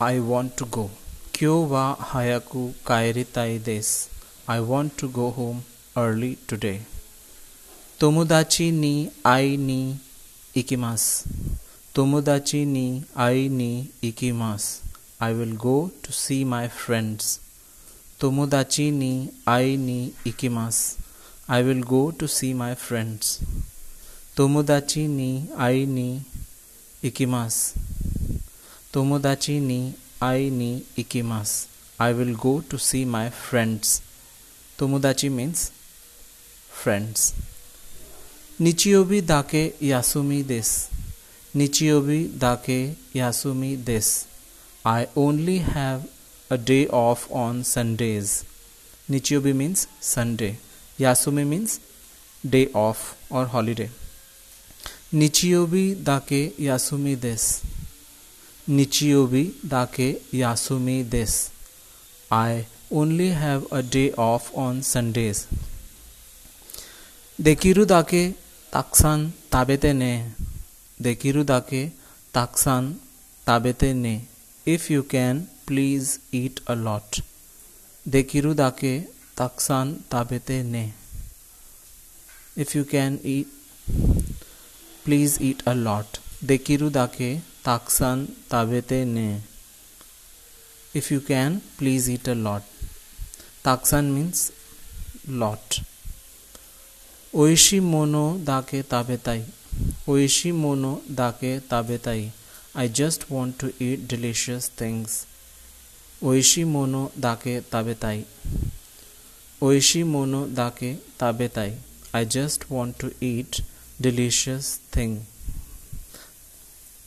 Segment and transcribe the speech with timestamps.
[0.00, 0.90] I want to go.
[1.32, 4.08] Kyo wa hayaku kaeritai desu.
[4.48, 5.62] I want to go home
[5.96, 6.80] early today.
[7.98, 9.96] Tomodachi ni ai ni
[10.54, 11.24] ikimasu.
[11.94, 14.82] Tomodachi ni ai ni ikimasu.
[15.20, 17.40] I will go to see my friends.
[18.20, 20.96] Tomodachi ni ai ni ikimasu.
[21.48, 23.40] I will go to see my friends.
[24.36, 26.22] Tomodachi ni ai ni
[27.02, 27.74] ikimasu.
[28.96, 31.68] Tomodachi ni ai ni ikimasu.
[31.98, 34.00] I will go to see my friends.
[34.78, 35.70] Tomodachi means
[36.70, 37.34] friends.
[38.58, 40.88] Nichiobi dake yasumi desu.
[41.54, 44.24] Nichiobi dake yasumi desu.
[44.84, 46.08] I only have
[46.48, 48.44] a day off on Sundays.
[49.10, 50.56] Nichiobi means Sunday.
[50.98, 51.80] Yasumi means
[52.48, 53.90] day off or holiday.
[55.12, 57.75] Nichiobi dake yasumi desu.
[58.68, 61.50] Nichiobi dake yasumi desu.
[62.32, 65.46] I only have a day off on Sundays.
[67.40, 68.34] Dekiru dake
[68.72, 70.24] taksan tabete ne.
[71.00, 71.92] Dekiru dake
[72.34, 72.96] taksan
[73.46, 74.22] tabete ne.
[74.64, 77.20] If you can, please eat a lot.
[78.08, 79.06] Dekiru dake
[79.36, 80.92] taksan tabete ne.
[82.56, 83.46] If you can eat,
[85.04, 86.18] please eat a lot.
[86.44, 89.40] Dekiru dake taksan tabete ne.
[90.94, 92.62] If you can, please eat a lot.
[93.64, 94.52] Taksan means
[95.28, 95.80] lot.
[97.34, 99.42] Oishi mono dake tabetai.
[100.06, 102.30] Oishi mono dake tabetai.
[102.74, 105.26] I just want to eat delicious things.
[106.22, 108.24] Oishi mono dake tabetai.
[109.60, 111.72] Oishi mono dake tabetai.
[112.14, 113.60] I just want to eat
[114.00, 115.26] delicious thing.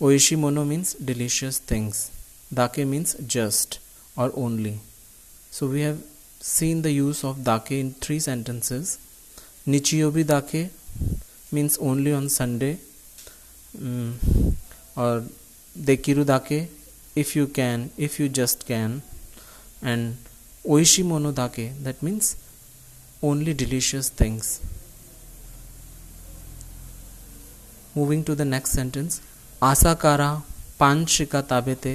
[0.00, 2.10] Oishi mono means delicious things.
[2.52, 3.78] Dake means just
[4.16, 4.78] or only.
[5.50, 6.02] So we have
[6.40, 8.98] seen the use of dake in three sentences.
[9.66, 10.70] Nichiyobi dake
[11.52, 12.78] means only on Sunday.
[13.78, 14.54] Mm,
[14.96, 15.22] or
[15.78, 16.70] dekiru dake
[17.14, 19.02] if you can, if you just can.
[19.82, 20.16] And
[20.66, 22.36] oishi mono dake that means
[23.22, 24.62] only delicious things.
[27.94, 29.20] Moving to the next sentence.
[29.62, 30.26] आसाकारा
[30.78, 31.90] पानशिका ताबेते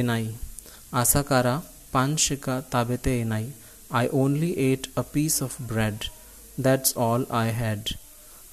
[0.00, 0.26] एनाई।
[0.94, 1.54] आसाकारा
[1.92, 3.46] पानशिका ताबेते एनाई।
[4.00, 6.04] I only ate a piece of bread
[6.66, 7.88] that's all I had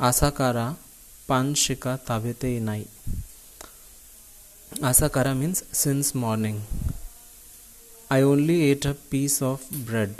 [0.07, 0.63] आसाकारा
[1.29, 2.85] पानशिका ताबेते आशा
[4.89, 6.59] आसाकारा means since morning
[8.11, 10.15] I only ate a piece of bread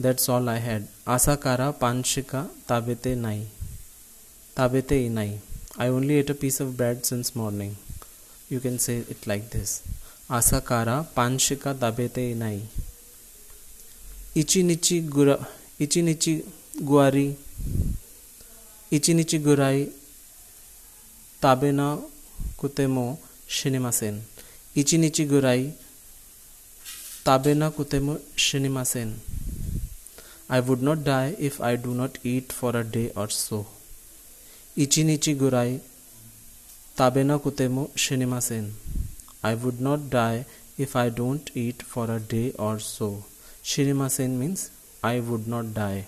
[0.00, 3.40] that's all I had आसाकारा पानशिका ताबेते नाई
[4.56, 5.32] ताबेते Inai
[5.78, 7.76] I only ate a piece of bread since morning.
[8.50, 9.82] You can say it like this.
[10.28, 12.60] Asakara panshika tabete inai.
[14.34, 15.38] Ichinichi gura
[15.80, 16.44] ichinichi
[16.82, 17.36] guari
[18.90, 19.90] ichinichi gurai
[21.40, 21.98] tabena
[22.58, 23.18] kutemo
[23.48, 24.20] shinimasen.
[24.76, 25.72] Ichinichi gurai
[27.24, 29.14] tabena kutemo shinimasen.
[30.50, 33.66] I would not die if I do not eat for a day or so.
[34.74, 35.80] Ichinichi gurai
[36.96, 38.72] tabena kutemo shinimasen.
[39.42, 40.46] I would not die
[40.78, 43.24] if I don't eat for a day or so.
[43.62, 44.70] Shinimasen means
[45.04, 46.06] I would not die.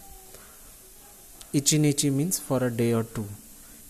[1.52, 3.26] Ichinichi means for a day or two.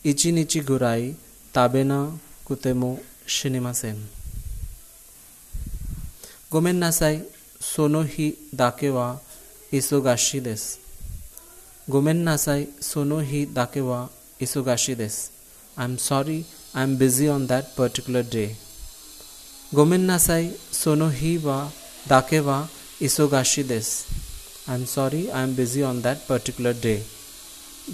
[0.05, 1.15] Ichinichi gurai
[1.53, 2.11] tabena
[2.45, 3.97] kutemo shinimasen.
[6.51, 7.23] Gomen nasai
[7.61, 9.21] sono hi dake wa
[9.73, 10.79] isogashi desu.
[11.89, 13.81] Gomen nasai sono hi dake
[14.41, 15.31] wa isogashi desu.
[15.77, 16.45] I'm sorry,
[16.75, 18.57] I'm busy on that particular day.
[19.73, 21.69] Gomen nasai sono hi wa
[22.09, 22.69] dake wa
[23.01, 24.05] isogashi desu.
[24.69, 27.03] I'm sorry, I'm busy on that particular day.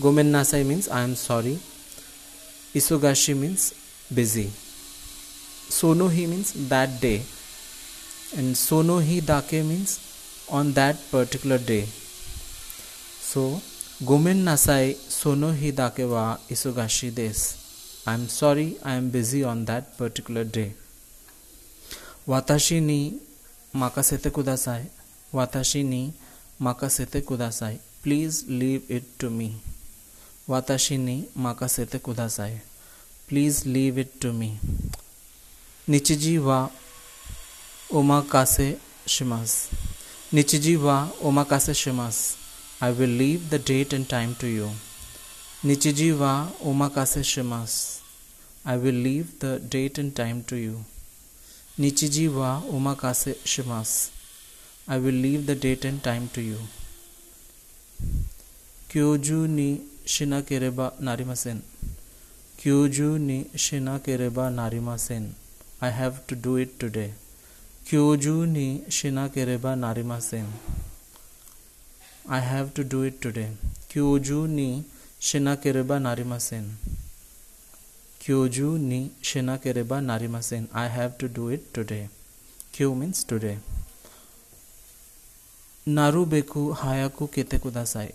[0.01, 1.59] Gomen nasai means I am sorry.
[2.75, 3.75] Isogashi means
[4.15, 4.51] busy.
[5.69, 7.23] Sono hi means that day.
[8.37, 9.99] And sono hi dake means
[10.49, 11.87] on that particular day.
[13.33, 13.61] So,
[14.01, 17.43] गुमेन नासाय सोनो ही दाके वा इसुगाशी देस
[18.09, 20.65] I am sorry I am busy on that particular day
[22.29, 22.99] वाताशी नी
[23.75, 24.85] माका सेते कुदासाई
[25.35, 26.01] वाताशी नी
[26.61, 29.53] माका सेते कुदासाई please leave it to me
[30.49, 32.59] वाताशी नी माका सेते कुदासाई
[33.29, 34.53] please leave it to me
[35.89, 36.69] निचिजी वा
[37.95, 38.77] उमा कासे
[39.09, 39.63] शिमास
[40.35, 42.27] निचिजी वा ओमा कासे शिमास
[42.83, 44.71] I will leave the date and time to you.
[45.65, 48.01] Nichiji wa omakase shimasu.
[48.65, 50.85] I will leave the date and time to you.
[51.79, 54.11] Nichiji wa omakase shimasu.
[54.89, 56.59] I will leave the date and time to you.
[58.89, 61.61] Kyoju ni shinakereba narimasen.
[62.59, 65.33] Kyoju ni shinakereba narimasen.
[65.81, 67.13] I have to do it today.
[67.87, 70.47] Kyoju ni shinakereba narimasen.
[72.29, 73.49] I have to do it today.
[73.89, 74.85] Kyoju ni
[75.21, 76.65] shinakereba narimasen.
[78.21, 80.69] Kyoju ni shinakereba narimasen.
[80.73, 82.09] I have to do it today.
[82.73, 83.59] Kyo means today.
[85.87, 88.13] Narubeku hayaku kete kudasai.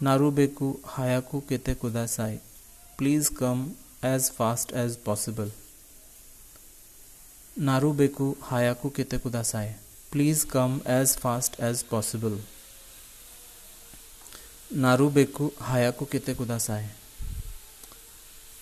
[0.00, 2.38] Narubeku hayaku kete kudasai.
[2.96, 5.50] Please come as fast as possible.
[7.58, 9.72] Narubeku hayaku kete kudasai.
[10.10, 12.38] Please come as fast as possible.
[16.10, 16.84] Kete kudasai.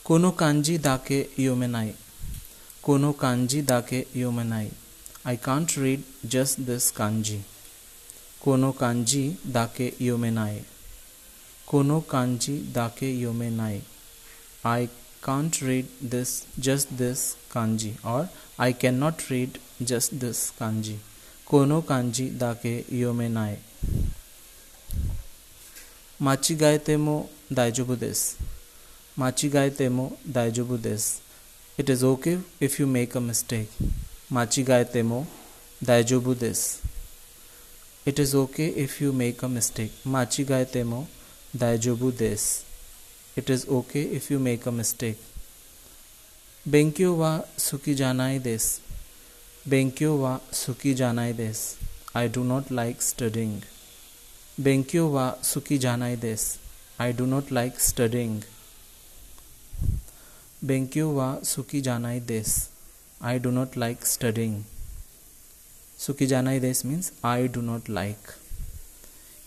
[0.05, 1.94] Kono kanji dake yomenai.
[2.82, 4.70] Kono kanji dake yomenai.
[5.25, 7.41] I can't read just this kanji.
[8.41, 10.62] Kono kanji dake yomenai.
[11.67, 13.81] Kono kanji dake yomenai.
[14.64, 14.88] I
[15.20, 18.29] can't read this just this kanji or
[18.59, 20.99] I cannot read just this kanji.
[21.44, 23.56] Kono kanji dake yomenai.
[26.20, 27.14] माची गाय तेमो
[27.52, 28.20] दायजोबु देस
[29.18, 31.08] माची गाय तेमो दायजोबु देस
[31.78, 32.32] it is okay
[32.64, 33.82] if you make a mistake
[34.32, 35.20] माची गाय तेमो
[35.80, 36.62] दायजोबु देस
[38.08, 41.06] it is okay if you make a mistake माची गाय तेमो
[41.56, 42.48] दायजोबु देस
[43.38, 45.20] it is okay if you make a mistake
[46.66, 48.80] बेंक्यो वा सुखी जाना ही देस।
[49.68, 51.74] बेंक्यो वा सुखी जाना ही देस।
[52.16, 53.60] I do not like studying
[54.61, 56.58] बेंक्यो वा जाना जानाई देस
[57.00, 58.43] I do not like studying
[60.64, 62.69] बेंक्यो वा जाना जानाई देस
[63.23, 64.64] I do not like studying
[65.99, 68.17] सुकी जानाई देस means I do not like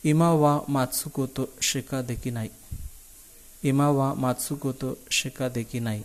[0.06, 2.50] इमा वा मात्सुको तो शिका देखी नाई।
[3.66, 6.04] इमा वा मात्सुको तो शिका देखी नाई।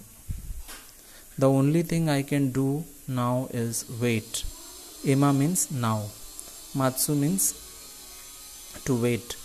[1.40, 4.42] The only thing I can do now is wait
[5.06, 6.08] इमा means now
[6.76, 7.54] Matsu means
[8.84, 9.36] to wait.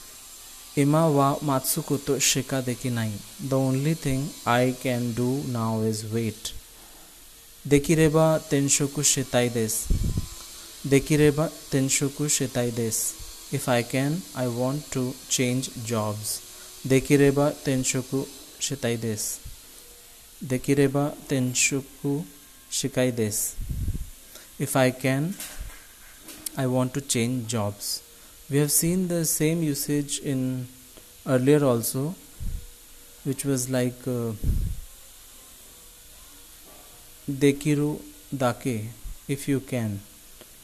[0.75, 3.11] Ima wa matsuko to shika dekinai.
[3.49, 6.53] The only thing I can do now is wait.
[7.67, 9.91] Dekireba tenshoku shitai desu.
[10.87, 13.53] Dekireba tenshoku shitai desu.
[13.53, 16.41] If I can, I want to change jobs.
[16.87, 18.25] Dekireba tenshoku
[18.59, 19.39] shitai desu.
[20.45, 22.23] Dekireba tenshoku
[22.71, 23.55] shikai desu.
[24.57, 25.35] If I can,
[26.57, 28.01] I want to change jobs.
[28.51, 30.67] We have seen the same usage in
[31.27, 32.15] earlier also,
[33.23, 34.31] which was like uh,
[37.29, 38.01] dekiru
[38.35, 38.89] dake,
[39.27, 39.99] if you can,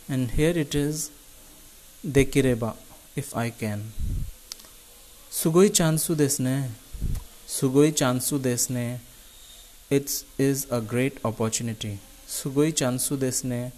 [0.10, 1.12] and here it is
[2.04, 2.75] dekireba,
[3.15, 3.92] if I can.
[5.30, 6.70] Sugoi chansu desne,
[7.48, 8.98] sugoi chansu desne.
[9.92, 12.00] It is a great opportunity.
[12.27, 13.72] Sugoi chansu desne.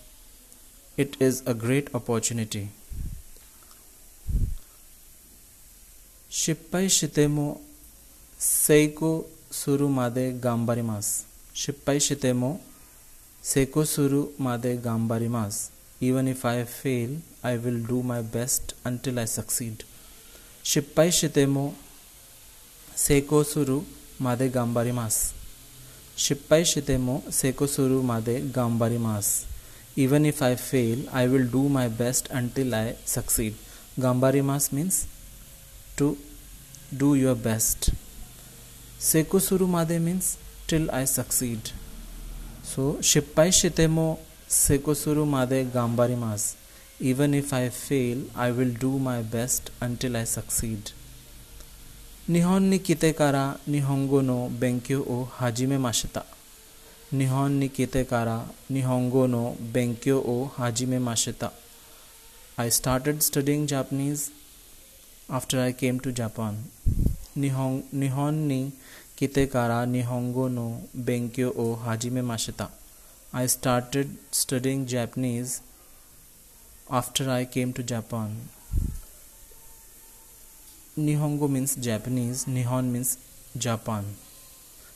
[0.96, 2.70] It is a great opportunity.
[6.40, 7.62] 십바이시테모
[8.38, 12.62] 세이코 수루마데 감바리마스 십바이시테모
[13.42, 19.84] 세이코 수루마데 감바리마스 even if I fail, I will do my best until I succeed.
[20.64, 21.74] Shippai shitemo
[22.96, 23.84] seko suru
[24.20, 25.34] made gambarimas.
[26.16, 29.46] Shippai shitemo seko suru made gambarimas.
[29.96, 33.56] Even if I fail, I will do my best until I succeed.
[34.00, 35.08] Gambarimas means
[35.96, 36.16] to
[36.96, 37.90] do your best.
[39.00, 41.72] Seiko suru made means till I succeed.
[42.64, 44.18] So shippai shitemo
[44.48, 46.56] seiko suru made gambarimasu.
[47.00, 50.92] Even if I fail, I will do my best until I succeed.
[52.30, 56.24] Nihon ni kite kara nihongo no benkyo o hajime mashita.
[57.14, 61.52] Nihon ni kite kara nihongo no benkyo o hajime mashita.
[62.58, 64.32] I started studying Japanese
[65.30, 66.64] after I came to Japan.
[67.38, 68.72] Nihon, Nihon ni
[69.16, 72.70] kite kara Nihongo no benkyo o hajime mashita.
[73.32, 75.62] I started studying Japanese
[76.90, 78.50] after I came to Japan.
[80.98, 83.20] Nihongo means Japanese, Nihon means
[83.56, 84.06] Japan.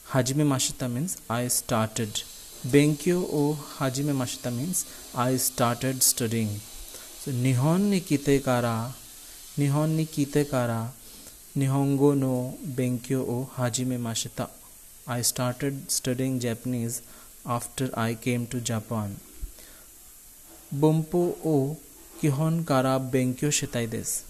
[0.09, 2.23] Hajime mashita means I started.
[2.65, 6.59] Benkyo o hajime mashita means I started studying.
[7.19, 8.93] So Nihon ni kite kara
[9.59, 10.89] Nihon ni kite kara
[11.53, 14.49] Nihongo no benkyo o hajime mashita.
[15.05, 17.01] I started studying Japanese
[17.45, 19.17] after I came to Japan.
[20.73, 21.77] Bumpo o
[22.21, 24.23] kihon kara benkyo shitai desu.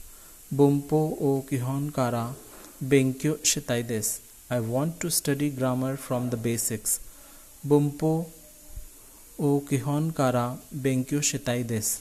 [0.52, 2.34] Bumpo o kihon kara
[2.84, 4.20] benkyo shitai desu.
[4.50, 7.00] I want to study grammar from the basics.
[7.68, 8.26] Bumpo
[9.38, 12.00] o kihon kara benkyo shitai desu.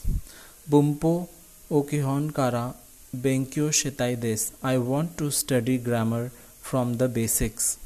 [0.67, 1.27] Bumpo
[1.69, 2.73] o kihon kara
[3.15, 4.51] benkyo shitai desu.
[4.63, 7.77] I want to study grammar from the basics.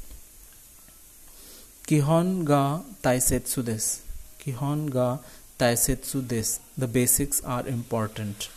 [1.88, 4.02] Kihon ga taisetsu des.
[4.38, 5.18] Kihon ga
[5.58, 6.60] taisetsu des.
[6.78, 8.48] The basics are important.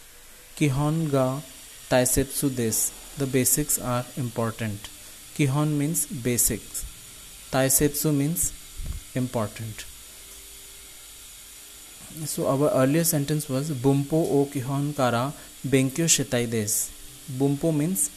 [0.56, 1.42] Kihon ga
[1.90, 2.92] taisetsu desu.
[3.18, 4.90] The basics are important.
[5.36, 6.86] Kihon means basics.
[7.52, 8.54] Taisetsu means
[9.16, 9.86] important.
[12.26, 16.92] So our earlier sentence was Bumpo o kihon kara benkyo shitai desu.
[17.38, 18.10] Bumpo means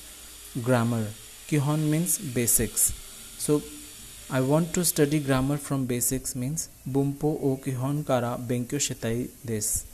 [0.62, 1.06] grammar.
[1.48, 2.92] Kihon means basics.
[3.38, 3.62] So
[4.30, 9.84] I want to study grammar from basics means Bumpo o kihon kara benkyo shitai desu.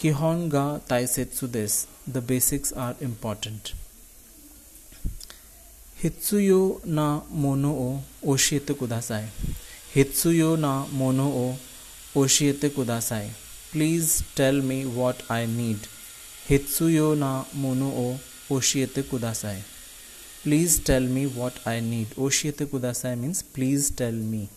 [0.00, 1.86] Kihon ga taisetsu desu.
[2.06, 3.74] The basics are important.
[6.02, 9.24] Hitsuyo na mono o oshiete kudasai.
[9.94, 11.56] Hitsuyo na mono o
[12.14, 13.28] oshiete kudasai.
[13.72, 15.78] Please tell me what I need.
[16.50, 18.06] हित्सुयो ना मोनो ओ
[18.54, 19.60] ओशियत कुदासाय
[20.44, 24.48] please tell me what I need ओशियत कुदासाय means please tell me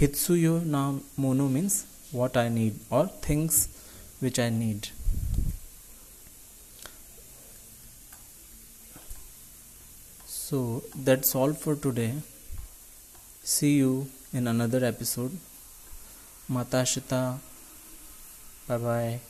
[0.00, 0.82] हित्सुयो ना
[1.18, 1.82] मोनो means
[2.14, 3.66] what I need और things
[4.22, 4.86] which I need
[10.28, 10.62] so
[11.04, 12.10] that's all for today
[13.48, 13.92] see you
[14.34, 15.38] in another episode
[16.50, 17.28] माता शिता
[18.68, 19.20] बाय बाय